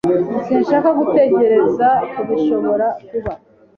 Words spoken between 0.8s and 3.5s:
gutekereza kubishobora kuba.